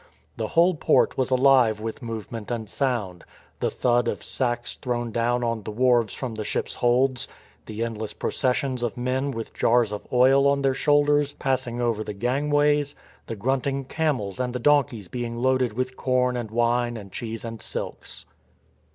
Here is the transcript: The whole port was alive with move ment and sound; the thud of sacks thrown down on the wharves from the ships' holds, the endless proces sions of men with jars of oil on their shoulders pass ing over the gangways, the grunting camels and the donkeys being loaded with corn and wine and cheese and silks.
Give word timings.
The 0.35 0.47
whole 0.47 0.73
port 0.73 1.15
was 1.15 1.29
alive 1.29 1.79
with 1.79 2.01
move 2.01 2.31
ment 2.31 2.49
and 2.49 2.67
sound; 2.67 3.23
the 3.59 3.69
thud 3.69 4.07
of 4.07 4.23
sacks 4.23 4.73
thrown 4.73 5.11
down 5.11 5.43
on 5.43 5.61
the 5.61 5.69
wharves 5.69 6.11
from 6.15 6.33
the 6.33 6.43
ships' 6.43 6.73
holds, 6.73 7.27
the 7.67 7.83
endless 7.83 8.11
proces 8.11 8.55
sions 8.57 8.81
of 8.81 8.97
men 8.97 9.29
with 9.29 9.53
jars 9.53 9.91
of 9.91 10.07
oil 10.11 10.47
on 10.47 10.63
their 10.63 10.73
shoulders 10.73 11.33
pass 11.33 11.67
ing 11.67 11.79
over 11.79 12.03
the 12.03 12.13
gangways, 12.15 12.95
the 13.27 13.35
grunting 13.35 13.85
camels 13.85 14.39
and 14.39 14.55
the 14.55 14.59
donkeys 14.59 15.07
being 15.07 15.37
loaded 15.37 15.73
with 15.73 15.95
corn 15.95 16.35
and 16.35 16.49
wine 16.49 16.97
and 16.97 17.11
cheese 17.11 17.45
and 17.45 17.61
silks. 17.61 18.25